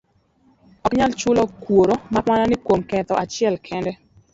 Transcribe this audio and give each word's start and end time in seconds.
Ok 0.83 0.91
anyal 0.93 1.13
chulo 1.21 1.43
kuor, 1.63 1.89
mak 2.13 2.25
mana 2.29 2.55
kuom 2.65 2.81
ketho 2.89 3.13
achiel 3.23 3.55
kende. 3.67 3.91